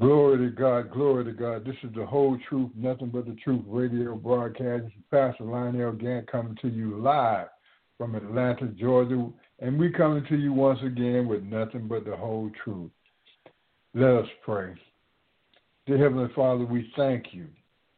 [0.00, 1.66] Glory to God, glory to God.
[1.66, 4.84] This is the whole truth, nothing but the truth radio broadcast.
[5.10, 7.48] Pastor Lionel Gantt coming to you live
[7.98, 9.28] from Atlanta, Georgia.
[9.58, 12.90] And we coming to you once again with nothing but the whole truth.
[13.92, 14.72] Let us pray.
[15.86, 17.48] Dear Heavenly Father, we thank you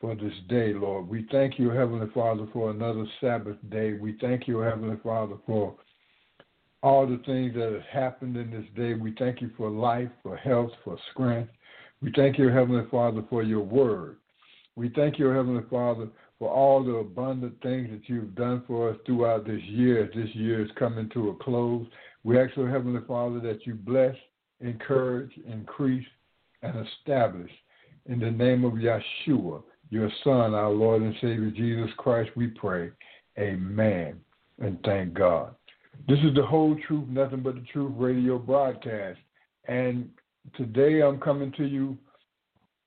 [0.00, 1.06] for this day, Lord.
[1.06, 3.92] We thank you, Heavenly Father, for another Sabbath day.
[3.92, 5.76] We thank you, Heavenly Father, for
[6.82, 8.94] all the things that have happened in this day.
[8.94, 11.52] We thank you for life, for health, for strength.
[12.02, 14.16] We thank you, Heavenly Father, for your word.
[14.74, 16.08] We thank you, Heavenly Father,
[16.38, 20.10] for all the abundant things that you've done for us throughout this year.
[20.14, 21.86] This year is coming to a close,
[22.24, 24.14] we ask, you, Heavenly Father, that you bless,
[24.60, 26.06] encourage, increase,
[26.62, 27.50] and establish
[28.06, 32.90] in the name of Yeshua, your Son, our Lord and Savior Jesus Christ, we pray.
[33.38, 34.20] Amen.
[34.60, 35.54] And thank God.
[36.08, 39.18] This is the whole truth, nothing but the truth radio broadcast.
[39.66, 40.08] And
[40.56, 41.96] today I'm coming to you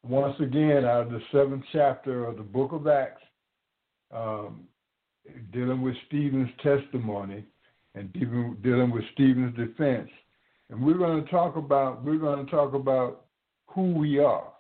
[0.03, 3.22] once again out of the seventh chapter of the book of Acts,
[4.14, 4.67] um,
[5.52, 7.44] dealing with Stephen's testimony
[7.95, 10.09] and dealing, dealing with Stephen's defense.
[10.70, 13.26] And we're going to talk about we're going to talk about
[13.67, 14.52] who we are.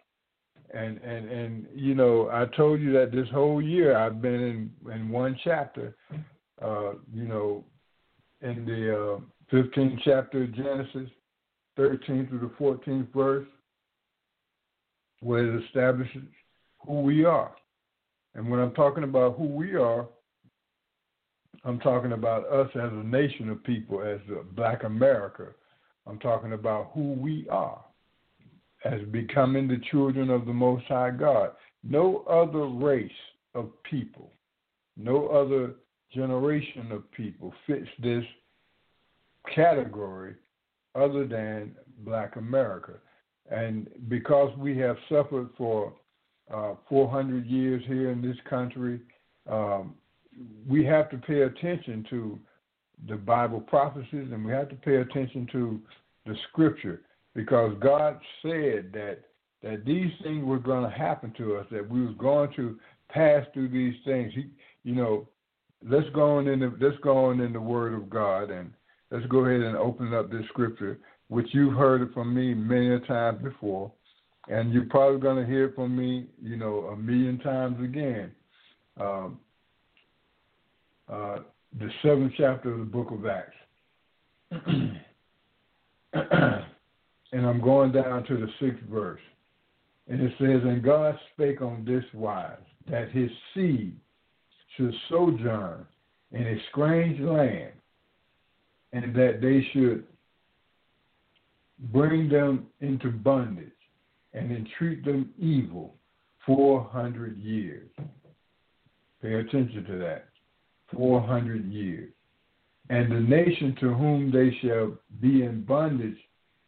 [0.73, 4.91] And and and you know, I told you that this whole year I've been in
[4.91, 5.95] in one chapter.
[6.61, 7.65] Uh, you know,
[8.41, 9.19] in the uh,
[9.53, 11.09] 15th chapter of Genesis,
[11.77, 13.47] 13th through the 14th verse,
[15.21, 16.23] where it establishes
[16.85, 17.55] who we are.
[18.35, 20.07] And when I'm talking about who we are,
[21.63, 24.19] I'm talking about us as a nation of people, as
[24.55, 25.47] Black America.
[26.05, 27.83] I'm talking about who we are
[28.83, 31.51] as becoming the children of the Most High God.
[31.83, 33.09] No other race
[33.55, 34.31] of people,
[34.95, 35.73] no other
[36.13, 38.23] generation of people fits this
[39.53, 40.35] category
[40.95, 42.93] other than Black America.
[43.49, 45.93] And because we have suffered for
[46.51, 48.99] uh, 400 years here in this country,
[49.49, 49.95] um,
[50.67, 52.39] we have to pay attention to
[53.07, 55.79] the Bible prophecies and we have to pay attention to
[56.25, 57.01] the scripture
[57.33, 59.19] because God said that
[59.63, 62.77] that these things were going to happen to us, that we was going to
[63.09, 64.31] pass through these things.
[64.35, 64.45] He,
[64.83, 65.27] you know,
[65.87, 68.71] let's go on in the let's go on in the Word of God and
[69.15, 70.99] let's go ahead and open up this scripture,
[71.29, 73.89] which you've heard from me many times before,
[74.49, 78.31] and you're probably going to hear from me, you know, a million times again.
[78.99, 79.39] Um,
[81.07, 81.37] uh,
[81.79, 83.55] the seventh chapter of the book of Acts.
[87.31, 89.21] and I'm going down to the sixth verse.
[90.09, 92.57] And it says, And God spake on this wise,
[92.89, 93.95] that his seed
[94.75, 95.85] should sojourn
[96.31, 97.71] in a strange land,
[98.95, 100.05] and that they should
[101.91, 103.69] bring them into bondage
[104.33, 105.95] and entreat them evil
[106.45, 107.89] 400 years.
[109.21, 110.29] Pay attention to that.
[110.95, 112.09] 400 years.
[112.89, 116.17] And the nation to whom they shall be in bondage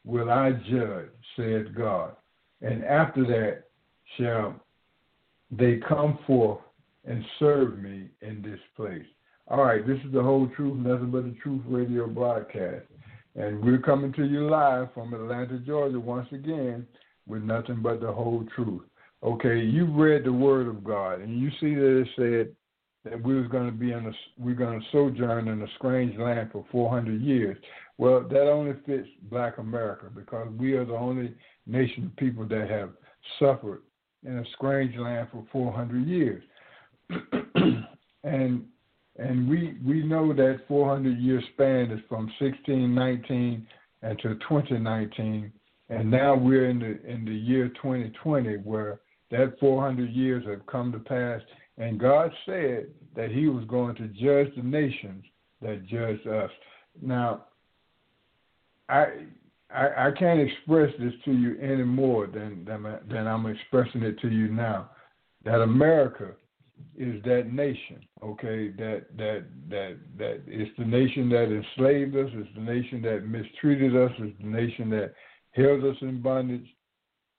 [0.03, 2.13] will I judge, saith God.
[2.61, 3.63] And after that
[4.17, 4.55] shall
[5.51, 6.59] they come forth
[7.05, 9.05] and serve me in this place.
[9.49, 12.85] All right, this is the whole truth, nothing but the truth radio broadcast.
[13.35, 16.85] And we're coming to you live from Atlanta, Georgia, once again,
[17.27, 18.81] with nothing but the whole truth.
[19.23, 22.55] Okay, you've read the Word of God, and you see that it said
[23.09, 26.17] that we was going to be in a, we're going to sojourn in a strange
[26.17, 27.57] land for 400 years.
[27.97, 31.33] Well, that only fits Black America because we are the only
[31.65, 32.89] nation of people that have
[33.39, 33.83] suffered
[34.25, 36.43] in a strange land for 400 years.
[38.23, 38.65] and
[39.17, 43.67] and we we know that 400 year span is from 1619
[44.03, 45.51] until 2019,
[45.89, 48.99] and now we're in the in the year 2020 where
[49.31, 51.41] that 400 years have come to pass,
[51.77, 55.23] and God said that He was going to judge the nations
[55.61, 56.51] that judged us.
[57.01, 57.45] Now,
[58.87, 59.25] I
[59.73, 64.19] I, I can't express this to you any more than, than than I'm expressing it
[64.21, 64.91] to you now.
[65.43, 66.31] That America
[66.97, 68.69] is that nation, okay?
[68.69, 73.95] That that that that it's the nation that enslaved us, it's the nation that mistreated
[73.95, 75.13] us, it's the nation that
[75.51, 76.67] held us in bondage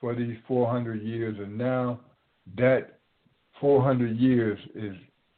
[0.00, 2.00] for these 400 years, and now
[2.56, 3.00] that
[3.60, 4.94] 400 years is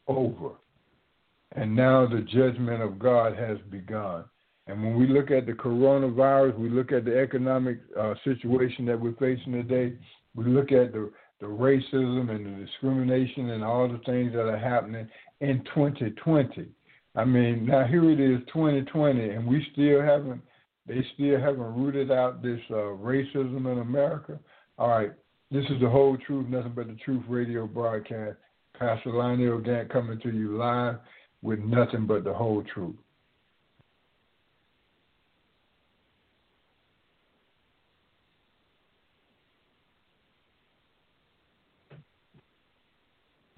[0.06, 0.50] over,
[1.56, 4.24] and now the judgment of God has begun.
[4.66, 9.00] And when we look at the coronavirus, we look at the economic uh, situation that
[9.00, 9.96] we're facing today.
[10.34, 14.58] We look at the the racism and the discrimination and all the things that are
[14.58, 15.08] happening
[15.40, 16.68] in 2020.
[17.16, 20.42] I mean, now here it is 2020, and we still haven't,
[20.86, 24.38] they still haven't rooted out this uh, racism in America.
[24.78, 25.12] All right,
[25.50, 28.36] this is the whole truth, nothing but the truth radio broadcast.
[28.78, 30.98] Pastor Lionel Gantt coming to you live
[31.42, 32.96] with nothing but the whole truth.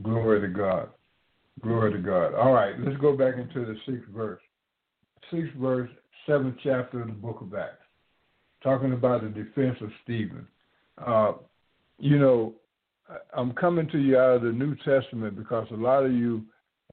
[0.03, 0.89] Glory to God.
[1.63, 2.35] Glory to God.
[2.35, 4.41] All right, let's go back into the sixth verse.
[5.31, 5.91] Sixth verse,
[6.27, 7.85] seventh chapter of the book of Acts,
[8.63, 10.47] talking about the defense of Stephen.
[11.05, 11.33] Uh,
[11.99, 12.55] you know,
[13.35, 16.43] I'm coming to you out of the New Testament because a lot of you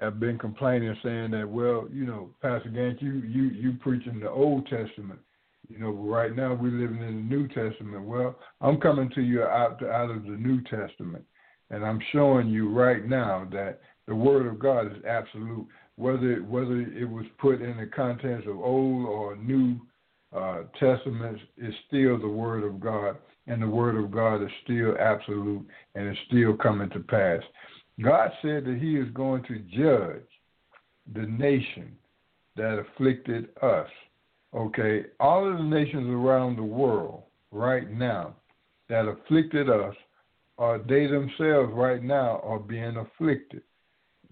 [0.02, 4.30] have been complaining, saying that, well, you know, Pastor Gantt, you you you preaching the
[4.30, 5.20] Old Testament.
[5.68, 8.04] You know, right now we're living in the New Testament.
[8.04, 11.24] Well, I'm coming to you out out of the New Testament.
[11.72, 15.68] And I'm showing you right now that the Word of God is absolute.
[15.96, 19.80] Whether whether it was put in the contents of Old or New
[20.36, 23.18] uh, Testaments, it's still the Word of God,
[23.48, 27.42] and the Word of God is still absolute, and is still coming to pass.
[28.02, 30.26] God said that He is going to judge
[31.14, 31.92] the nation
[32.56, 33.90] that afflicted us.
[34.56, 38.36] Okay, all of the nations around the world right now
[38.90, 39.96] that afflicted us
[40.60, 43.64] uh, they themselves right now are being afflicted.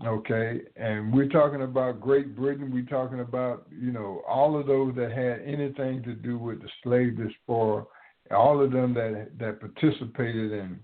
[0.06, 2.72] Okay, and we're talking about Great Britain.
[2.72, 6.70] We're talking about you know all of those that had anything to do with the
[6.84, 7.84] slave diaspora,
[8.30, 10.80] all of them that that participated in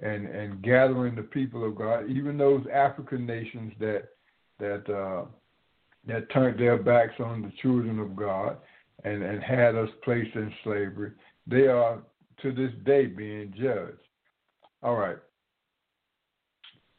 [0.00, 2.08] and and gathering the people of God.
[2.08, 4.04] Even those African nations that
[4.58, 5.26] that uh,
[6.06, 8.56] that turned their backs on the children of God
[9.04, 11.12] and and had us placed in slavery,
[11.46, 11.98] they are
[12.42, 13.98] to this day being judged.
[14.82, 15.16] All right.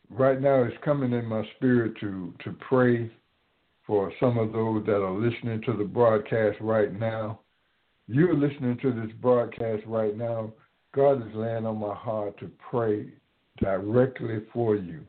[0.10, 3.12] Right now, it's coming in my spirit to to pray
[3.86, 7.40] for some of those that are listening to the broadcast right now.
[8.08, 10.52] You're listening to this broadcast right now.
[10.94, 13.08] God is laying on my heart to pray
[13.62, 15.02] directly for you,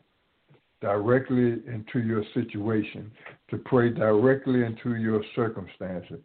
[0.80, 3.10] directly into your situation,
[3.50, 6.20] to pray directly into your circumstances.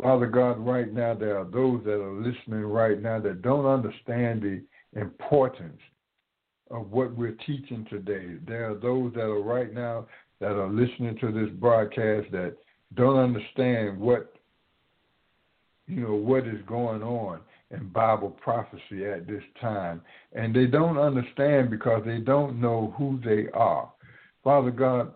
[0.00, 4.42] Father God, right now, there are those that are listening right now that don't understand
[4.42, 4.62] the
[4.96, 5.80] importance
[6.70, 8.36] of what we're teaching today.
[8.46, 10.06] There are those that are right now
[10.40, 12.56] that are listening to this broadcast that
[12.94, 14.32] don't understand what
[15.86, 17.40] you know what is going on
[17.70, 20.00] in Bible prophecy at this time.
[20.32, 23.90] And they don't understand because they don't know who they are.
[24.44, 25.12] Father God,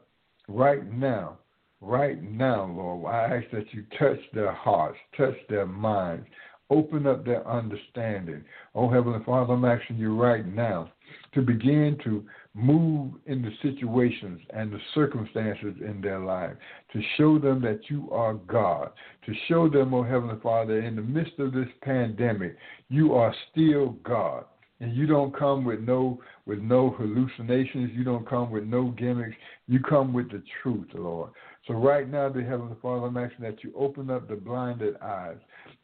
[0.48, 1.38] right now,
[1.80, 6.26] right now, Lord, I ask that you touch their hearts, touch their minds,
[6.70, 8.44] Open up their understanding.
[8.74, 10.92] Oh, Heavenly Father, I'm asking you right now
[11.34, 12.24] to begin to
[12.54, 16.56] move in the situations and the circumstances in their life,
[16.92, 18.90] to show them that you are God,
[19.26, 22.56] to show them, oh Heavenly Father, in the midst of this pandemic,
[22.88, 24.44] you are still God.
[24.80, 27.90] And you don't come with no with no hallucinations.
[27.94, 29.36] You don't come with no gimmicks.
[29.68, 31.30] You come with the truth, Lord.
[31.66, 35.36] So right now, dear Heavenly Father, I'm asking that you open up the blinded eyes.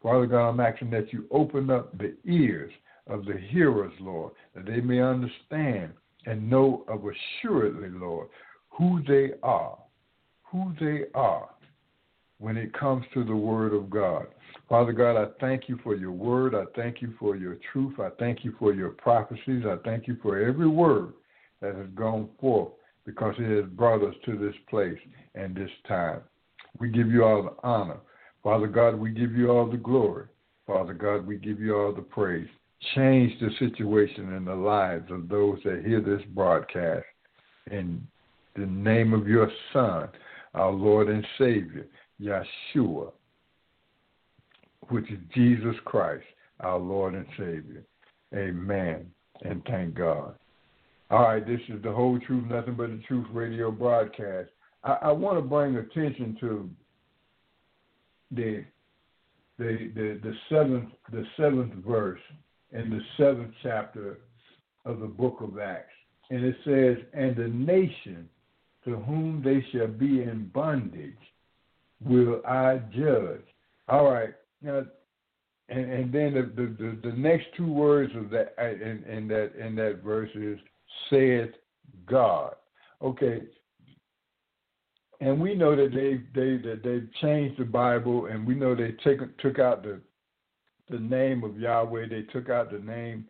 [0.03, 2.73] Father God, I'm asking that you open up the ears
[3.07, 5.93] of the hearers, Lord, that they may understand
[6.25, 8.29] and know of assuredly, Lord,
[8.71, 9.79] who they are,
[10.51, 11.51] who they are
[12.39, 14.27] when it comes to the Word of God.
[14.69, 16.55] Father God, I thank you for your Word.
[16.55, 17.99] I thank you for your truth.
[17.99, 19.65] I thank you for your prophecies.
[19.67, 21.15] I thank you for every word
[21.61, 22.73] that has gone forth
[23.05, 24.99] because it has brought us to this place
[25.35, 26.21] and this time.
[26.79, 27.99] We give you all the honor.
[28.43, 30.27] Father God, we give you all the glory.
[30.67, 32.49] Father God, we give you all the praise.
[32.95, 37.05] Change the situation in the lives of those that hear this broadcast.
[37.71, 38.07] In
[38.55, 40.09] the name of your Son,
[40.55, 41.87] our Lord and Savior,
[42.21, 43.13] Yeshua,
[44.89, 46.25] which is Jesus Christ,
[46.61, 47.85] our Lord and Savior.
[48.35, 49.11] Amen.
[49.43, 50.35] And thank God.
[51.11, 54.49] All right, this is the whole truth, nothing but the truth radio broadcast.
[54.83, 56.71] I, I want to bring attention to
[58.33, 58.65] the
[59.59, 62.21] the the the seventh the seventh verse
[62.73, 64.19] in the seventh chapter
[64.85, 65.93] of the book of Acts.
[66.31, 68.29] and it says, and the nation
[68.85, 71.15] to whom they shall be in bondage
[72.05, 73.45] will I judge.
[73.89, 74.35] All right.
[74.63, 74.85] Now,
[75.69, 79.29] and, and then the, the, the, the next two words of that uh, in, in
[79.29, 80.59] that in that verse is
[81.11, 81.51] saith
[82.09, 82.55] God.
[83.03, 83.43] Okay.
[85.21, 88.95] And we know that they they that they've changed the Bible, and we know they
[89.03, 90.01] take, took out the
[90.91, 92.09] the name of Yahweh.
[92.09, 93.27] They took out the name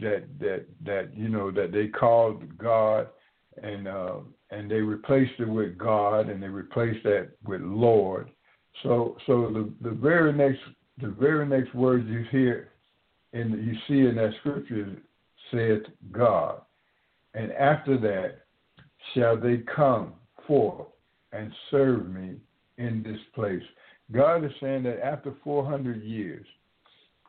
[0.00, 3.08] that that that you know that they called God,
[3.62, 4.16] and uh,
[4.52, 8.30] and they replaced it with God, and they replaced that with Lord.
[8.82, 10.60] So so the the very next
[11.00, 12.68] the very next words you hear
[13.32, 14.96] and you see in that scripture
[15.50, 16.60] said God,
[17.34, 18.44] and after that
[19.14, 20.14] shall they come
[20.46, 20.88] forth
[21.32, 22.36] and serve me
[22.78, 23.62] in this place.
[24.10, 26.46] God is saying that after 400 years,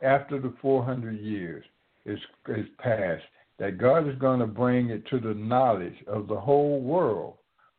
[0.01, 1.63] after the 400 years
[2.05, 3.23] is, is passed,
[3.59, 7.35] that God is going to bring it to the knowledge of the whole world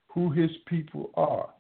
[0.08, 1.50] who his people are.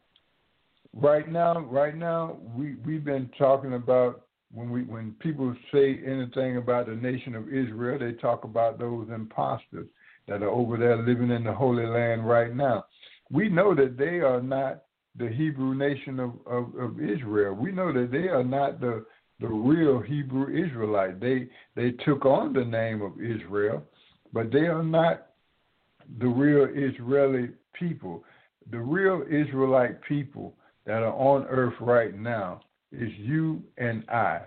[0.94, 6.56] Right now, right now, we, we've been talking about when we when people say anything
[6.56, 9.88] about the nation of Israel, they talk about those imposters
[10.28, 12.84] that are over there living in the Holy Land right now.
[13.30, 14.84] We know that they are not
[15.16, 17.54] the Hebrew nation of, of, of Israel.
[17.54, 19.04] We know that they are not the
[19.40, 21.20] the real Hebrew Israelite.
[21.20, 23.82] They they took on the name of Israel,
[24.34, 25.28] but they are not
[26.18, 28.24] the real Israeli people.
[28.70, 32.60] The real Israelite people that are on earth right now
[32.92, 34.40] is you and I.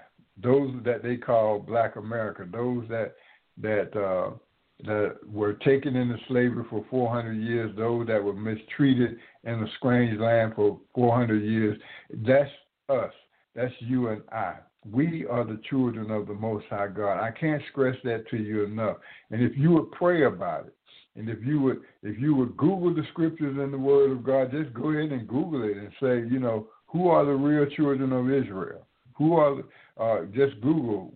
[0.43, 2.45] Those that they call Black America.
[2.51, 3.15] Those that
[3.59, 4.31] that uh,
[4.85, 7.75] that were taken into slavery for 400 years.
[7.75, 11.79] Those that were mistreated in a strange land for 400 years.
[12.13, 12.49] That's
[12.89, 13.13] us.
[13.55, 14.57] That's you and I.
[14.91, 17.19] We are the children of the Most High God.
[17.21, 18.97] I can't stress that to you enough.
[19.31, 20.73] And if you would pray about it,
[21.15, 24.51] and if you would if you would Google the scriptures and the Word of God,
[24.51, 28.13] just go ahead and Google it and say, you know, who are the real children
[28.13, 28.85] of Israel?
[29.17, 29.63] Who are
[29.99, 31.11] uh, just Google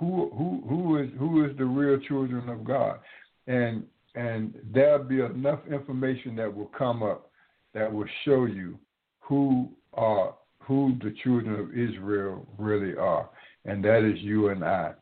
[0.00, 3.00] who who who is who is the real children of God,
[3.46, 3.84] and
[4.14, 7.30] and there'll be enough information that will come up
[7.74, 8.78] that will show you
[9.20, 10.34] who are
[10.70, 13.28] who the children of Israel really are,
[13.64, 14.92] and that is you and I.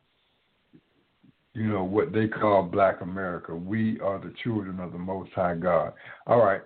[1.53, 3.55] You know what they call Black America.
[3.55, 5.93] We are the children of the Most High God.
[6.25, 6.61] All right.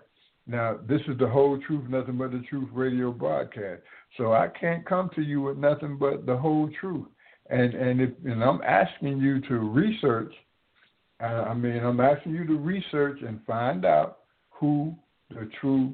[0.48, 3.82] Now, this is the whole truth, nothing but the truth radio broadcast.
[4.18, 7.08] So I can't come to you with nothing but the whole truth.
[7.50, 10.34] And and if and I'm asking you to research.
[11.20, 14.20] I mean, I'm asking you to research and find out
[14.50, 14.96] who
[15.30, 15.94] the true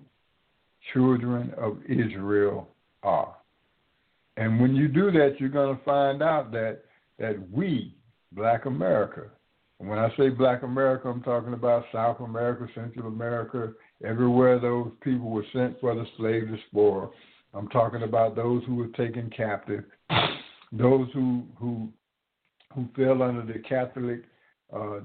[0.93, 2.67] children of Israel
[3.03, 3.35] are.
[4.37, 6.81] And when you do that, you're going to find out that
[7.17, 7.97] that we,
[8.31, 9.29] Black America,
[9.79, 14.91] and when I say Black America, I'm talking about South America, Central America, everywhere those
[15.01, 17.09] people were sent for the slave diaspora.
[17.53, 19.85] I'm talking about those who were taken captive,
[20.71, 21.89] those who who
[22.75, 24.23] who fell under the Catholic
[24.73, 24.99] uh,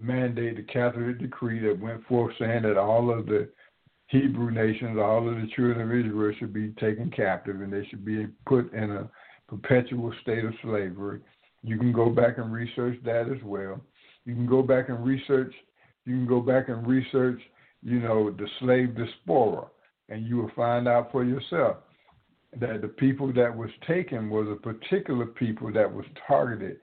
[0.00, 3.48] mandate, the Catholic decree that went forth saying that all of the
[4.10, 8.04] Hebrew nations, all of the children of Israel should be taken captive and they should
[8.04, 9.08] be put in a
[9.46, 11.20] perpetual state of slavery.
[11.62, 13.80] You can go back and research that as well.
[14.24, 15.54] You can go back and research.
[16.06, 17.40] You can go back and research.
[17.84, 19.66] You know the slave diaspora,
[20.08, 21.76] and you will find out for yourself
[22.58, 26.78] that the people that was taken was a particular people that was targeted,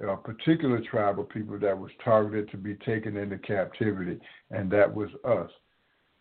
[0.00, 4.18] a particular tribe of people that was targeted to be taken into captivity,
[4.50, 5.50] and that was us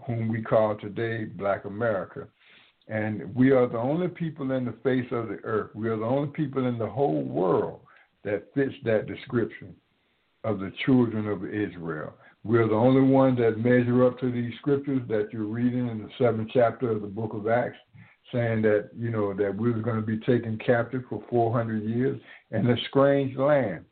[0.05, 2.27] whom we call today Black America.
[2.87, 6.05] And we are the only people in the face of the earth, we are the
[6.05, 7.81] only people in the whole world
[8.23, 9.75] that fits that description
[10.43, 12.13] of the children of Israel.
[12.43, 16.09] We're the only ones that measure up to these scriptures that you're reading in the
[16.17, 17.77] seventh chapter of the book of Acts,
[18.33, 22.19] saying that, you know, that we were going to be taken captive for 400 years
[22.49, 23.85] in a strange land.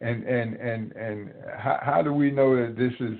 [0.00, 3.18] And and and and how, how do we know that this is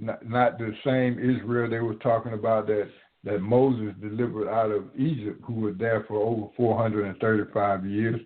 [0.00, 2.88] not, not the same Israel they were talking about that
[3.24, 8.20] that Moses delivered out of Egypt, who was there for over 435 years.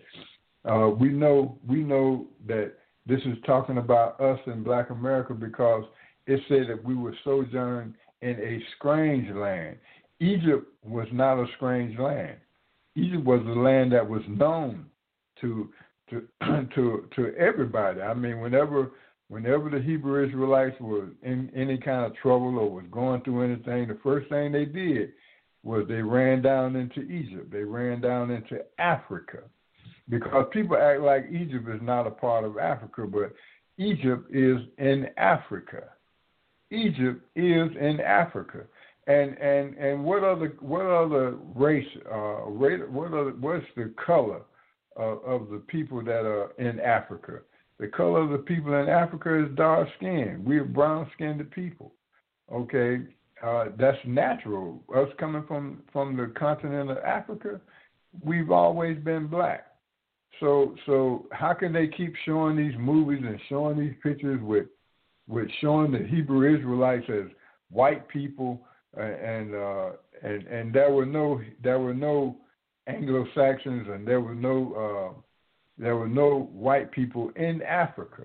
[0.70, 2.74] Uh, we know we know that
[3.06, 5.84] this is talking about us in Black America because
[6.26, 9.78] it said that we were sojourning in a strange land.
[10.20, 12.36] Egypt was not a strange land.
[12.94, 14.84] Egypt was a land that was known
[15.40, 15.70] to
[16.10, 16.28] to
[16.74, 18.02] to to everybody.
[18.02, 18.92] I mean, whenever
[19.30, 23.86] whenever the Hebrew Israelites were in any kind of trouble or was going through anything,
[23.86, 25.12] the first thing they did
[25.62, 27.52] was they ran down into Egypt.
[27.52, 29.38] They ran down into Africa.
[30.08, 33.32] Because people act like Egypt is not a part of Africa, but
[33.78, 35.84] Egypt is in Africa.
[36.72, 38.64] Egypt is in Africa.
[39.06, 44.42] And and and what other what other race uh what other what's the color
[44.96, 47.40] of, of the people that are in Africa?
[47.80, 50.42] The color of the people in Africa is dark skin.
[50.44, 51.94] We're brown skinned people.
[52.52, 53.00] Okay,
[53.42, 54.82] uh, that's natural.
[54.94, 57.58] Us coming from from the continent of Africa,
[58.22, 59.68] we've always been black.
[60.40, 64.66] So so how can they keep showing these movies and showing these pictures with
[65.26, 67.30] with showing the Hebrew Israelites as
[67.70, 68.60] white people
[68.94, 69.90] and uh,
[70.22, 72.36] and and there were no there were no
[72.86, 75.20] Anglo Saxons and there were no uh,
[75.80, 78.24] there were no white people in Africa.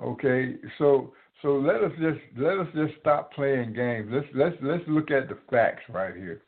[0.00, 4.08] Okay, so so let us just let us just stop playing games.
[4.12, 6.42] Let's let's let's look at the facts right here.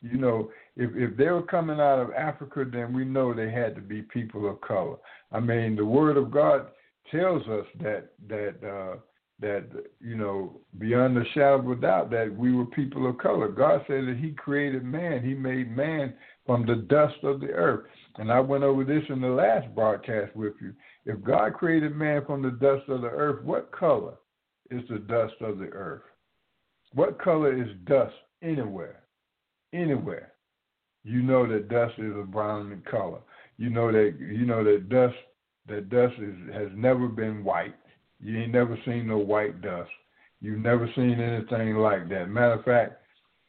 [0.00, 3.74] You know, if if they were coming out of Africa, then we know they had
[3.74, 4.96] to be people of color.
[5.32, 6.68] I mean, the Word of God
[7.10, 8.96] tells us that that uh,
[9.40, 9.64] that
[10.00, 13.48] you know beyond the shadow of a doubt that we were people of color.
[13.48, 15.24] God said that He created man.
[15.24, 16.14] He made man
[16.46, 17.86] from the dust of the earth.
[18.16, 20.74] And I went over this in the last broadcast with you.
[21.06, 24.14] If God created man from the dust of the earth, what color
[24.70, 26.02] is the dust of the earth.
[26.94, 29.02] What color is dust anywhere?
[29.72, 30.32] Anywhere.
[31.04, 33.20] You know that dust is a brown color.
[33.58, 35.16] You know that you know that dust
[35.68, 37.74] that dust is has never been white.
[38.22, 39.90] You ain't never seen no white dust.
[40.40, 42.28] You've never seen anything like that.
[42.28, 43.02] Matter of fact,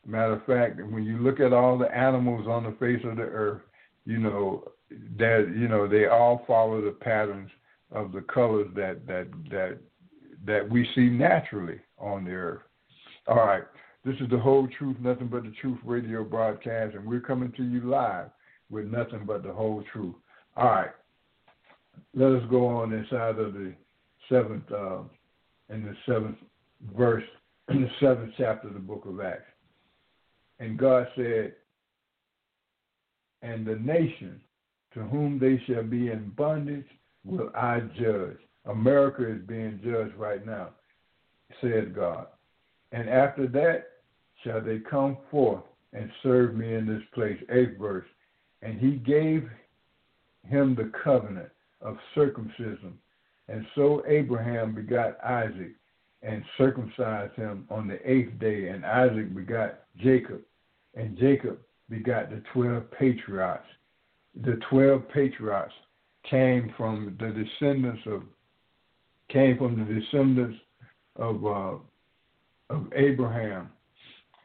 [0.05, 3.23] matter of fact, when you look at all the animals on the face of the
[3.23, 3.61] earth,
[4.05, 4.71] you know
[5.17, 7.49] that you know they all follow the patterns
[7.91, 9.77] of the colors that that that
[10.45, 12.61] that we see naturally on the earth.
[13.27, 13.63] All right.
[14.05, 17.63] This is the whole truth, nothing but the truth radio broadcast, and we're coming to
[17.63, 18.29] you live
[18.69, 20.15] with nothing but the whole truth.
[20.57, 20.91] All right.
[22.13, 23.73] Let us go on inside of the
[24.29, 24.99] seventh uh,
[25.69, 26.37] in the seventh
[26.95, 27.23] verse
[27.69, 29.43] in the seventh chapter of the book of Acts.
[30.59, 31.53] And God said,
[33.41, 34.39] And the nation
[34.93, 36.85] to whom they shall be in bondage
[37.25, 38.37] will I judge.
[38.65, 40.69] America is being judged right now,
[41.61, 42.27] says God.
[42.91, 43.85] And after that
[44.43, 47.37] shall they come forth and serve me in this place.
[47.49, 48.05] Eighth verse.
[48.61, 49.49] And he gave
[50.47, 51.49] him the covenant
[51.81, 52.97] of circumcision.
[53.47, 55.73] And so Abraham begot Isaac
[56.21, 58.69] and circumcised him on the eighth day.
[58.69, 60.41] And Isaac begot Jacob.
[60.95, 63.67] And Jacob begot the twelve patriarchs.
[64.41, 65.73] The twelve patriarchs
[66.29, 68.23] came from the descendants of
[69.29, 70.57] came from the descendants
[71.17, 71.75] of uh,
[72.69, 73.69] of Abraham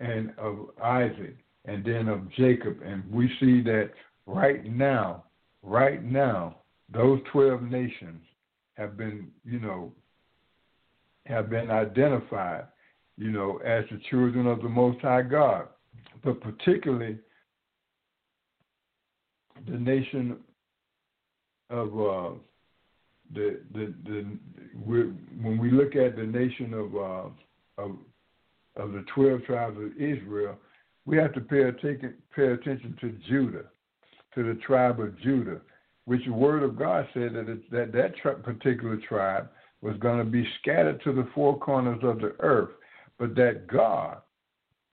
[0.01, 2.79] and of Isaac and then of Jacob.
[2.85, 3.91] And we see that
[4.27, 5.25] right now,
[5.63, 6.57] right now,
[6.93, 8.23] those 12 nations
[8.79, 9.93] have been, you know,
[11.27, 12.65] have been identified,
[13.19, 15.69] you know, as the children of the Most High God.
[16.25, 17.19] But particularly
[19.67, 20.39] the nation
[21.71, 22.31] of uh,
[23.35, 24.27] the the the
[24.85, 27.97] when we look at the nation of uh, of
[28.77, 30.57] of the twelve tribes of Israel,
[31.05, 33.65] we have to pay attention pay attention to Judah,
[34.35, 35.61] to the tribe of Judah,
[36.09, 39.47] which the Word of God said that it, that that tri- particular tribe
[39.83, 42.71] was going to be scattered to the four corners of the earth,
[43.19, 44.17] but that God,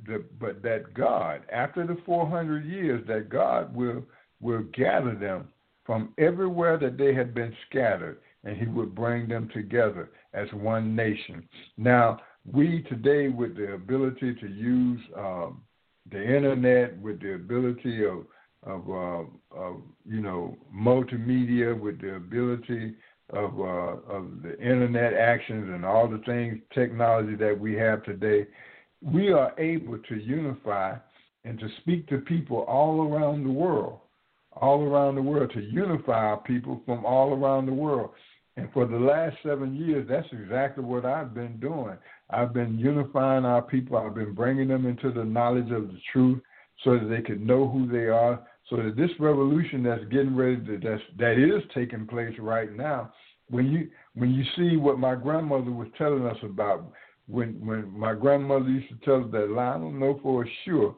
[0.06, 4.04] the, but that God, after the four hundred years, that God will
[4.42, 5.48] will gather them
[5.86, 10.96] from everywhere that they had been scattered, and he would bring them together as one
[10.98, 11.48] nation.
[11.78, 12.20] Now,
[12.52, 15.62] we today, with the ability to use um,
[16.12, 18.26] the internet, with the ability of
[18.66, 22.96] of, uh, of you know multimedia, with the ability
[23.32, 28.48] of uh, of the internet actions and all the things technology that we have today,
[29.02, 30.96] we are able to unify
[31.44, 34.00] and to speak to people all around the world
[34.62, 38.12] all around the world to unify our people from all around the world.
[38.58, 41.98] And for the last seven years, that's exactly what I've been doing.
[42.30, 43.98] I've been unifying our people.
[43.98, 46.42] I've been bringing them into the knowledge of the truth
[46.84, 48.42] so that they can know who they are.
[48.70, 53.14] So that this revolution that's getting ready to that's, that is taking place right now,
[53.50, 56.92] when you when you see what my grandmother was telling us about,
[57.28, 60.96] when when my grandmother used to tell us that Lionel know for sure,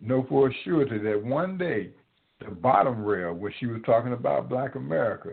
[0.00, 1.90] know for surety that one day
[2.40, 5.30] the bottom rail, when she was talking about black America,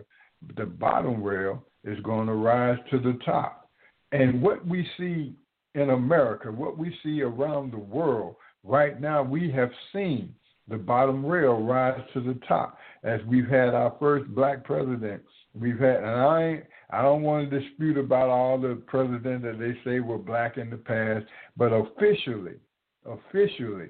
[0.56, 3.68] the bottom rail is going to rise to the top.
[4.12, 5.34] And what we see
[5.74, 10.34] in America, what we see around the world right now, we have seen
[10.68, 15.22] the bottom rail rise to the top as we've had our first black president.
[15.54, 19.76] We've had, and I I don't want to dispute about all the presidents that they
[19.84, 22.54] say were black in the past, but officially,
[23.04, 23.88] officially,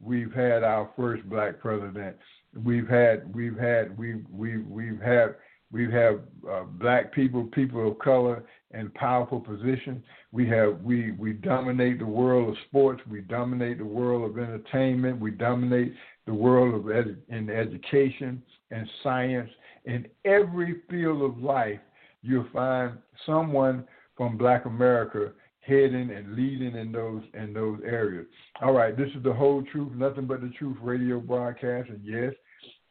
[0.00, 2.16] we've had our first black president.
[2.64, 5.36] We've had, we've had, we we we've had,
[5.72, 8.44] we have uh, black people, people of color
[8.78, 10.02] in powerful position.
[10.32, 13.02] We have, we we dominate the world of sports.
[13.08, 15.20] We dominate the world of entertainment.
[15.20, 15.94] We dominate
[16.26, 19.50] the world of in education and science.
[19.84, 21.80] In every field of life,
[22.22, 23.84] you'll find someone
[24.16, 28.26] from Black America heading and leading in those in those areas.
[28.62, 32.32] All right, this is the whole truth, nothing but the truth radio broadcast, and yes,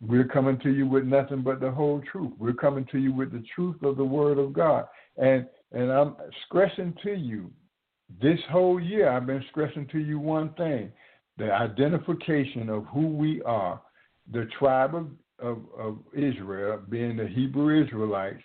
[0.02, 2.32] we're coming to you with nothing but the whole truth.
[2.38, 4.86] We're coming to you with the truth of the Word of God,
[5.18, 7.52] and and I'm stressing to you
[8.22, 9.10] this whole year.
[9.10, 10.92] I've been stressing to you one thing:
[11.38, 13.82] the identification of who we are,
[14.32, 15.08] the tribe of
[15.40, 18.42] of, of Israel, being the Hebrew Israelites,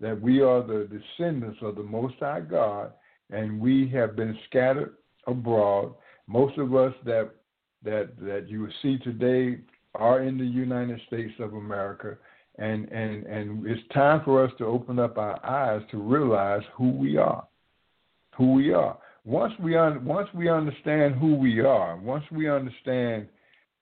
[0.00, 2.92] that we are the descendants of the Most High God,
[3.30, 5.94] and we have been scattered abroad.
[6.26, 7.30] Most of us that
[7.82, 9.60] that that you see today
[9.94, 12.18] are in the United States of America,
[12.58, 16.90] and and and it's time for us to open up our eyes to realize who
[16.90, 17.46] we are,
[18.36, 18.96] who we are.
[19.24, 23.26] Once we un, once we understand who we are, once we understand,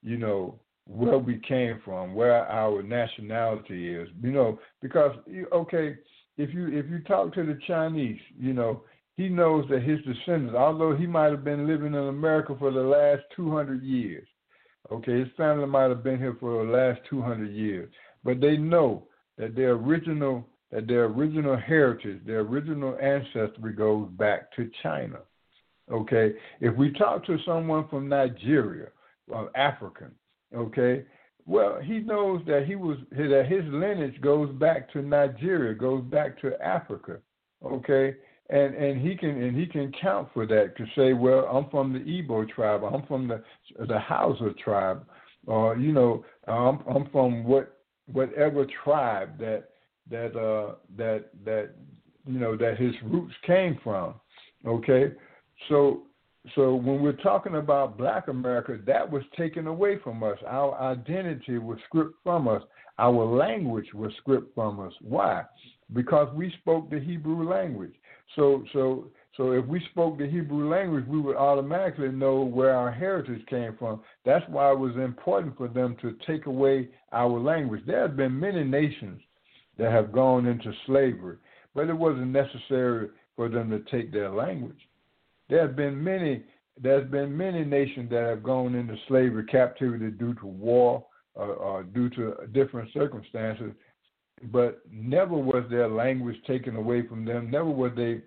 [0.03, 4.09] you know, where we came from, where our nationality is.
[4.23, 5.17] You know, because
[5.53, 5.97] okay,
[6.37, 8.83] if you if you talk to the Chinese, you know,
[9.17, 12.81] he knows that his descendants, although he might have been living in America for the
[12.81, 14.27] last 200 years,
[14.91, 17.91] okay, his family might have been here for the last 200 years,
[18.25, 19.07] but they know
[19.39, 25.19] that their original that their original heritage, their original ancestry goes back to China.
[25.91, 28.89] Okay, if we talk to someone from Nigeria,
[29.29, 30.13] or African,
[30.55, 31.05] Okay.
[31.47, 36.41] Well, he knows that he was that his lineage goes back to Nigeria, goes back
[36.41, 37.19] to Africa.
[37.65, 38.15] Okay.
[38.51, 41.93] And and he can and he can count for that to say, well, I'm from
[41.93, 43.43] the Igbo tribe, I'm from the
[43.87, 45.05] the Hausa tribe,
[45.47, 47.79] or you know, I'm I'm from what
[48.11, 49.71] whatever tribe that
[50.11, 51.71] that uh that that
[52.27, 54.15] you know that his roots came from.
[54.67, 55.13] Okay,
[55.69, 56.03] so
[56.55, 60.39] so when we're talking about black America, that was taken away from us.
[60.47, 62.63] Our identity was stripped from us.
[62.99, 64.93] Our language was stripped from us.
[65.01, 65.45] Why?
[65.93, 67.95] Because we spoke the Hebrew language.
[68.35, 72.93] So so so if we spoke the Hebrew language, we would automatically know where our
[72.93, 74.03] heritage came from.
[74.25, 77.83] That's why it was important for them to take away our language.
[77.87, 79.21] There have been many nations
[79.79, 81.39] that have gone into slavery,
[81.75, 84.77] but it wasn't necessary for them to take their language.
[85.49, 86.45] There have been many.
[86.81, 91.83] There's been many nations that have gone into slavery, captivity due to war or, or
[91.83, 93.73] due to different circumstances,
[94.45, 97.51] but never was their language taken away from them.
[97.51, 98.23] Never were they,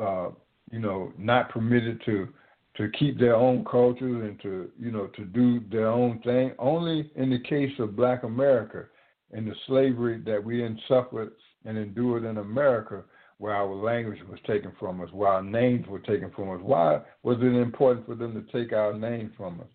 [0.00, 0.30] uh,
[0.70, 2.28] you know, not permitted to
[2.76, 6.52] to keep their own cultures and to you know to do their own thing.
[6.58, 8.86] Only in the case of Black America
[9.32, 11.32] and the slavery that we suffered
[11.64, 13.04] and endured in America
[13.38, 16.60] where our language was taken from us, where our names were taken from us.
[16.62, 19.66] Why was it important for them to take our name from us?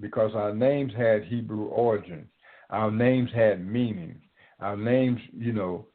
[0.00, 2.26] Because our names had Hebrew origins.
[2.70, 4.18] Our names had meaning.
[4.60, 5.86] Our names, you know,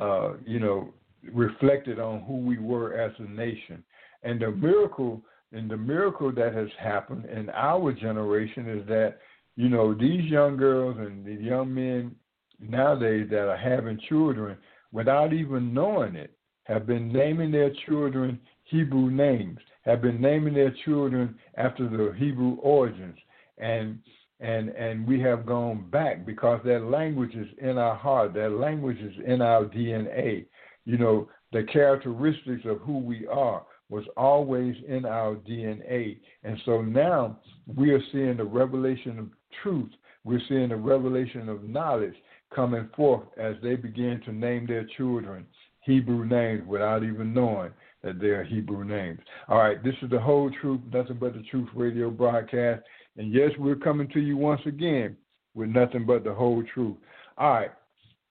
[0.00, 0.92] uh, you know,
[1.32, 3.82] reflected on who we were as a nation.
[4.22, 9.18] And the miracle, and the miracle that has happened in our generation is that,
[9.56, 12.14] you know, these young girls and the young men
[12.60, 14.56] nowadays that are having children
[14.92, 20.74] without even knowing it, have been naming their children Hebrew names, have been naming their
[20.84, 23.18] children after the Hebrew origins.
[23.58, 23.98] And
[24.40, 28.98] and and we have gone back because that language is in our heart, that language
[28.98, 30.46] is in our DNA.
[30.84, 36.18] You know, the characteristics of who we are was always in our DNA.
[36.44, 37.38] And so now
[37.76, 39.26] we are seeing the revelation of
[39.62, 39.90] truth.
[40.24, 42.14] We're seeing the revelation of knowledge
[42.54, 45.46] coming forth as they begin to name their children
[45.82, 49.20] Hebrew names without even knowing that they are Hebrew names.
[49.48, 52.82] All right, this is the whole truth, nothing but the truth radio broadcast.
[53.16, 55.16] And yes, we're coming to you once again
[55.54, 56.96] with nothing but the whole truth.
[57.36, 57.70] All right,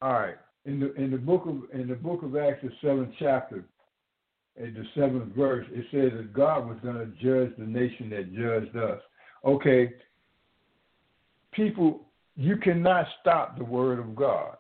[0.02, 0.36] all right.
[0.66, 3.64] In the in the book of in the book of Acts, the seventh chapter,
[4.58, 8.34] in the seventh verse, it says that God was going to judge the nation that
[8.34, 9.02] judged us.
[9.44, 9.94] Okay,
[11.52, 12.02] people
[12.36, 14.58] you cannot stop the word of God.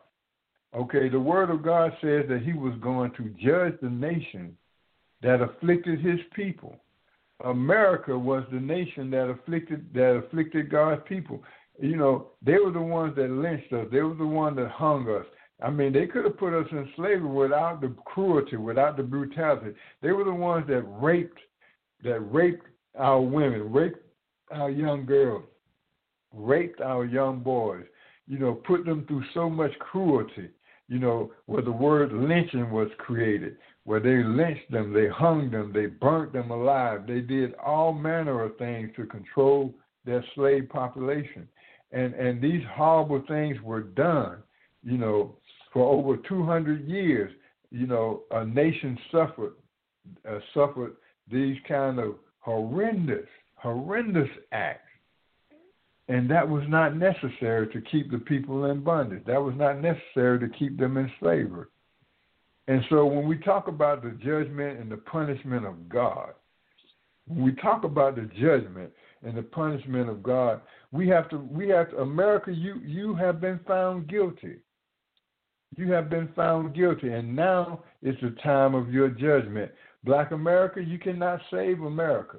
[0.75, 4.57] Okay, the word of God says that he was going to judge the nation
[5.21, 6.77] that afflicted his people.
[7.43, 11.43] America was the nation that afflicted that afflicted God's people.
[11.79, 13.87] You know, they were the ones that lynched us.
[13.91, 15.25] They were the ones that hung us.
[15.61, 19.75] I mean, they could have put us in slavery without the cruelty, without the brutality.
[20.01, 21.39] They were the ones that raped,
[22.03, 22.65] that raped
[22.97, 23.99] our women, raped
[24.51, 25.43] our young girls,
[26.33, 27.85] raped our young boys.
[28.27, 30.49] You know, put them through so much cruelty.
[30.87, 35.71] You know, where the word lynching was created, where they lynched them, they hung them,
[35.73, 37.07] they burnt them alive.
[37.07, 39.73] They did all manner of things to control
[40.05, 41.47] their slave population.
[41.91, 44.39] And and these horrible things were done,
[44.83, 45.37] you know,
[45.71, 47.31] for over 200 years.
[47.71, 49.53] You know, a nation suffered
[50.27, 50.95] uh, suffered
[51.31, 54.87] these kind of horrendous, horrendous acts.
[56.07, 59.23] And that was not necessary to keep the people in bondage.
[59.25, 61.67] That was not necessary to keep them in slavery.
[62.67, 66.31] And so when we talk about the judgment and the punishment of God,
[67.27, 68.91] when we talk about the judgment
[69.23, 73.39] and the punishment of God, we have to we have to America, you you have
[73.39, 74.57] been found guilty.
[75.77, 79.71] You have been found guilty, and now is the time of your judgment.
[80.03, 82.37] Black America, you cannot save America.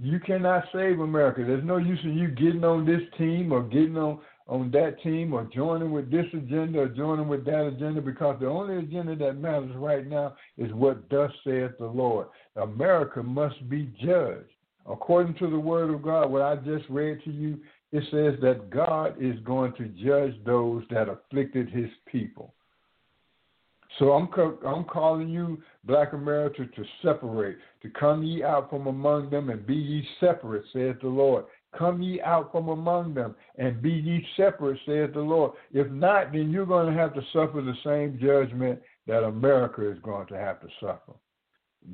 [0.00, 1.44] You cannot save America.
[1.44, 5.32] There's no use in you getting on this team or getting on, on that team
[5.32, 9.38] or joining with this agenda or joining with that agenda because the only agenda that
[9.38, 12.28] matters right now is what thus saith the Lord.
[12.56, 14.50] America must be judged.
[14.88, 18.70] According to the word of God, what I just read to you, it says that
[18.70, 22.54] God is going to judge those that afflicted his people.
[23.98, 24.28] So I'm
[24.66, 29.66] I'm calling you, Black America, to separate, to come ye out from among them and
[29.66, 31.46] be ye separate, saith the Lord.
[31.76, 35.52] Come ye out from among them and be ye separate, saith the Lord.
[35.72, 39.98] If not, then you're going to have to suffer the same judgment that America is
[40.02, 41.14] going to have to suffer.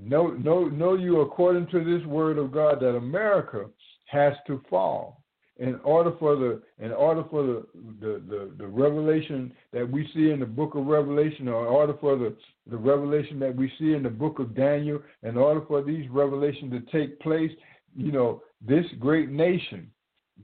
[0.02, 3.66] Know, know, know you according to this word of God that America
[4.06, 5.23] has to fall
[5.58, 7.66] in order for the in order for the,
[8.00, 11.94] the the, the revelation that we see in the book of Revelation, or in order
[12.00, 12.36] for the,
[12.68, 16.72] the revelation that we see in the book of Daniel, in order for these revelations
[16.72, 17.52] to take place,
[17.96, 19.88] you know, this great nation,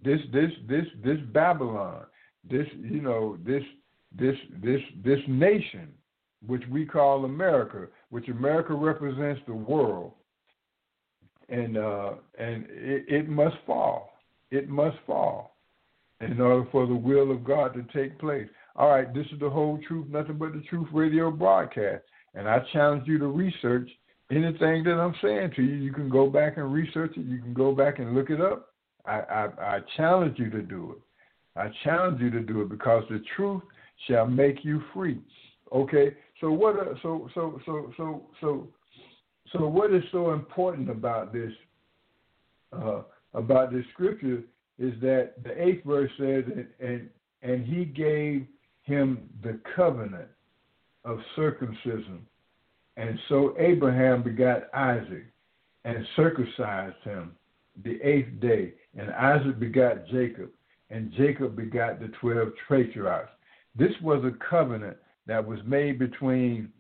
[0.05, 2.05] this this this this Babylon,
[2.49, 3.65] this you know, this
[4.17, 5.89] this this this nation,
[6.47, 10.13] which we call America, which America represents the world,
[11.49, 14.10] and uh, and it, it must fall
[14.51, 15.57] it must fall
[16.21, 18.49] in order for the will of God to take place.
[18.77, 22.05] All right, this is the whole truth, nothing but the truth radio broadcast.
[22.35, 23.91] And I challenge you to research
[24.31, 25.75] anything that I'm saying to you.
[25.75, 27.27] You can go back and research it.
[27.27, 28.69] You can go back and look it up.
[29.07, 31.59] I, I, I challenge you to do it.
[31.59, 33.63] I challenge you to do it because the truth
[34.07, 35.21] shall make you free.
[35.73, 36.15] Okay.
[36.41, 36.79] So what?
[36.79, 38.69] Uh, so so so so so
[39.53, 41.53] so what is so important about this?
[42.73, 43.03] Uh,
[43.35, 44.43] about this scripture
[44.79, 47.09] is that the eighth verse says, and, and,
[47.43, 48.47] and he gave
[48.83, 50.29] him the covenant
[51.05, 52.27] of circumcision.
[52.97, 55.25] And so Abraham begot Isaac
[55.85, 57.33] and circumcised him
[57.85, 58.75] the eighth day.
[58.99, 60.51] And Isaac begot Jacob,
[60.91, 63.31] and Jacob begot the twelve patriarchs.
[63.77, 66.71] This was a covenant that was made between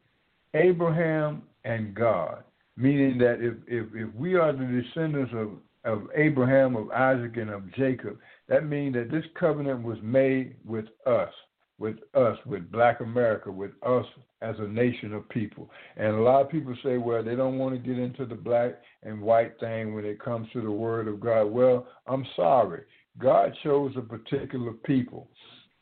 [0.54, 2.42] Abraham and God,
[2.76, 5.50] meaning that if, if, if we are the descendants of
[5.84, 8.18] of Abraham, of Isaac, and of Jacob.
[8.48, 11.32] That means that this covenant was made with us,
[11.78, 14.04] with us, with black America, with us
[14.42, 15.70] as a nation of people.
[15.96, 18.80] And a lot of people say, well, they don't want to get into the black
[19.02, 21.44] and white thing when it comes to the word of God.
[21.44, 22.82] Well, I'm sorry.
[23.18, 25.28] God chose a particular people.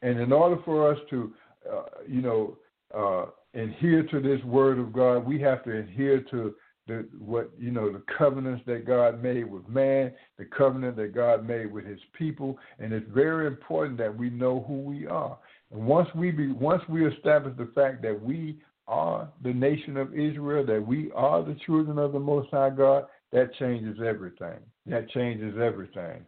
[0.03, 1.33] And in order for us to,
[1.71, 2.57] uh, you know,
[2.97, 6.55] uh, adhere to this word of God, we have to adhere to
[6.89, 11.47] the what you know the covenants that God made with man, the covenant that God
[11.47, 15.39] made with His people, and it's very important that we know who we are.
[15.71, 20.15] And once we be once we establish the fact that we are the nation of
[20.15, 24.59] Israel, that we are the children of the Most High God, that changes everything.
[24.87, 26.25] That changes everything,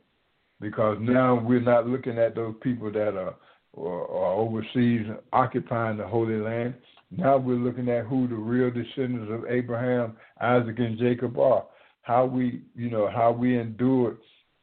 [0.61, 3.35] because now we're not looking at those people that are,
[3.79, 6.75] are, are overseas occupying the Holy Land.
[7.11, 11.64] Now we're looking at who the real descendants of Abraham, Isaac, and Jacob are.
[12.03, 14.18] How we, you know, how we endured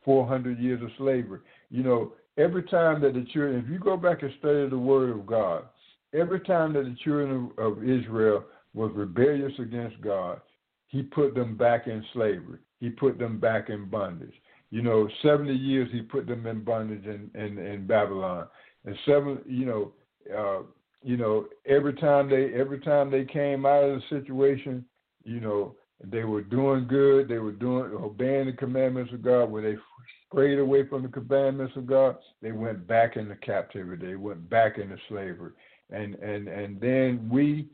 [0.06, 1.42] 400 years of slavery.
[1.70, 5.10] You know, every time that the children, if you go back and study the Word
[5.10, 5.66] of God,
[6.14, 10.40] every time that the children of, Israel was rebellious against God,
[10.88, 12.60] He put them back in slavery.
[12.80, 14.34] He put them back in bondage.
[14.70, 18.48] You know, 70 years He put them in bondage in, in, in Babylon.
[18.86, 19.92] And seven, you know,
[20.36, 20.64] uh,
[21.04, 24.86] you know, every time they every time they came out of the situation,
[25.24, 27.28] you know, they were doing good.
[27.28, 29.46] They were doing obeying the commandments of God.
[29.46, 29.76] When they
[30.28, 34.08] strayed away from the commandments of God, they went back into captivity.
[34.08, 35.52] They went back into slavery.
[35.90, 37.68] And and and then we,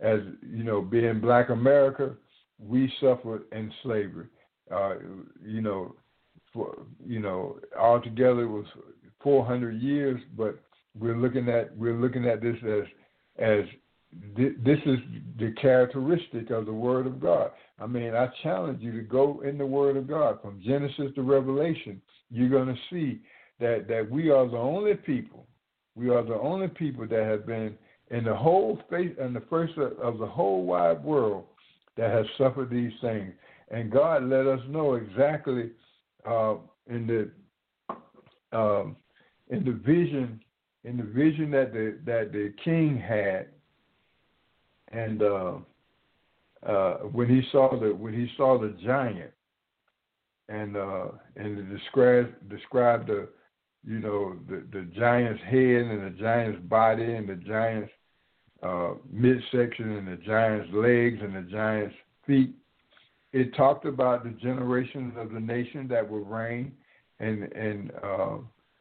[0.00, 2.14] as you know, being Black America,
[2.58, 4.26] we suffered in slavery.
[4.70, 4.96] Uh,
[5.44, 5.94] you know,
[6.52, 8.66] for you know, altogether it was
[9.22, 10.60] 400 years, but
[10.98, 12.84] we're looking at we're looking at this as
[13.38, 13.64] as
[14.36, 14.98] this is
[15.38, 17.50] the characteristic of the Word of God.
[17.78, 21.22] I mean, I challenge you to go in the Word of God from Genesis to
[21.22, 22.00] Revelation.
[22.30, 23.20] You're going to see
[23.60, 25.46] that that we are the only people,
[25.94, 27.76] we are the only people that have been
[28.10, 31.44] in the whole face and the first of the whole wide world
[31.96, 33.32] that have suffered these things.
[33.70, 35.70] And God let us know exactly
[36.28, 36.54] uh,
[36.88, 37.30] in the
[38.56, 38.96] um,
[39.48, 40.40] in the vision
[40.86, 43.48] in the vision that the that the king had
[44.92, 45.54] and uh,
[46.64, 49.32] uh, when he saw the when he saw the giant,
[50.48, 53.28] and uh, and described described the
[53.84, 57.90] you know the the giant's head and the giant's body and the giant's
[58.62, 61.94] uh, midsection and the giant's legs and the giant's
[62.26, 62.54] feet.
[63.32, 66.72] It talked about the generations of the nation that would reign,
[67.18, 68.38] and and uh,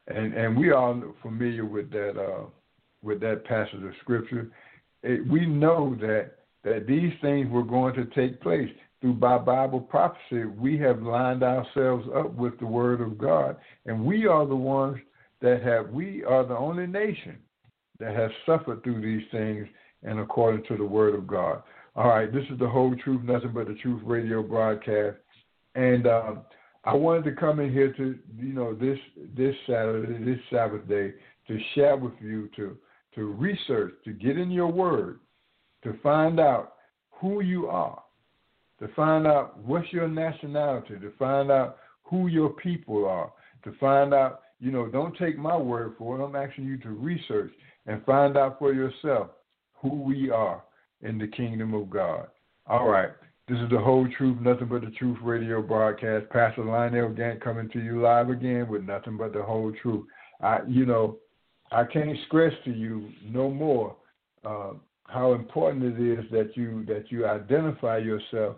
[0.07, 2.45] and and we are familiar with that uh,
[3.01, 4.51] with that passage of scripture
[5.03, 6.31] it, we know that
[6.63, 8.69] that these things were going to take place
[9.01, 10.45] through by Bible prophecy.
[10.45, 14.97] We have lined ourselves up with the Word of God, and we are the ones
[15.41, 15.89] that have.
[15.89, 17.37] We are the only nation
[17.99, 19.67] that has suffered through these things,
[20.03, 21.61] and according to the Word of God.
[21.95, 25.17] All right, this is the whole truth, nothing but the truth radio broadcast,
[25.75, 26.07] and.
[26.07, 26.41] Um,
[26.85, 28.99] I wanted to come in here to you know this
[29.35, 31.13] this Saturday, this Sabbath day,
[31.47, 32.77] to share with you to
[33.15, 35.19] to research, to get in your word,
[35.83, 36.73] to find out
[37.09, 38.03] who you are,
[38.79, 43.31] to find out what's your nationality, to find out who your people are,
[43.63, 46.23] to find out, you know, don't take my word for it.
[46.23, 47.51] I'm asking you to research
[47.87, 49.29] and find out for yourself
[49.75, 50.63] who we are
[51.01, 52.27] in the kingdom of God.
[52.67, 53.09] All right.
[53.47, 56.29] This is the whole truth, nothing but the truth radio broadcast.
[56.31, 60.05] Pastor Lionel Gantt coming to you live again with nothing but the whole truth.
[60.41, 61.17] I, you know,
[61.71, 63.95] I can't stress to you no more
[64.43, 64.71] uh,
[65.03, 68.55] how important it is that you that you identify yourself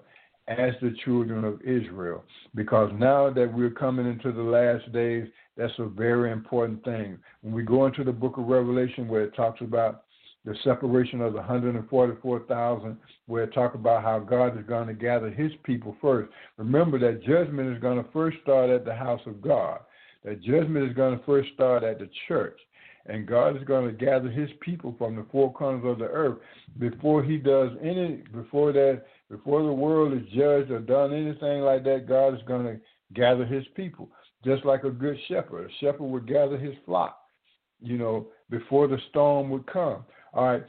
[0.47, 2.23] as the children of Israel,
[2.55, 7.17] because now that we're coming into the last days, that's a very important thing.
[7.41, 10.03] When we go into the book of Revelation, where it talks about
[10.47, 15.29] the separation of the 144,000, where it talks about how God is going to gather
[15.29, 16.31] his people first.
[16.57, 19.81] Remember that judgment is going to first start at the house of God.
[20.23, 22.59] That judgment is going to first start at the church
[23.07, 26.37] and God is going to gather His people from the four corners of the earth
[26.77, 31.83] before He does any before that before the world is judged or done anything like
[31.85, 32.07] that.
[32.07, 32.79] God is going to
[33.13, 34.09] gather His people,
[34.43, 35.69] just like a good shepherd.
[35.69, 37.19] A shepherd would gather his flock,
[37.81, 40.03] you know, before the storm would come.
[40.37, 40.63] All right,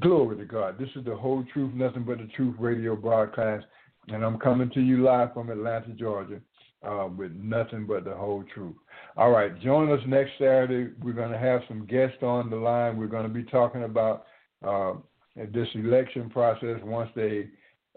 [0.00, 0.78] glory to God.
[0.78, 3.66] This is the whole truth, nothing but the truth radio broadcast,
[4.08, 6.40] and I'm coming to you live from Atlanta, Georgia
[6.82, 8.76] uh, with nothing but the whole truth.
[9.18, 10.94] All right, join us next Saturday.
[11.02, 12.96] We're going to have some guests on the line.
[12.96, 14.24] We're going to be talking about
[14.66, 14.94] uh,
[15.36, 17.50] this election process once they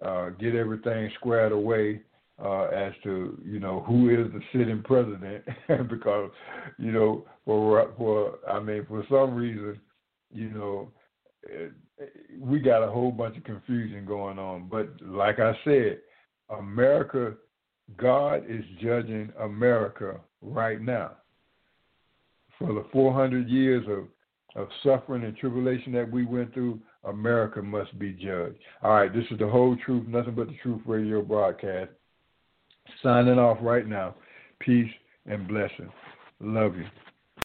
[0.05, 2.01] uh, get everything squared away
[2.43, 5.45] uh, as to you know who is the sitting president,
[5.89, 6.31] because
[6.77, 9.79] you know for for I mean for some reason
[10.29, 10.91] you know
[12.39, 14.67] we got a whole bunch of confusion going on.
[14.69, 15.99] But like I said,
[16.49, 17.33] America
[17.97, 21.11] God is judging America right now.
[22.57, 24.05] For the 400 years of,
[24.61, 28.57] of suffering and tribulation that we went through, America must be judged.
[28.81, 31.91] All right, this is the whole truth, nothing but the truth radio broadcast.
[33.01, 34.15] Signing off right now.
[34.59, 34.91] Peace
[35.25, 35.89] and blessing.
[36.39, 36.85] Love you.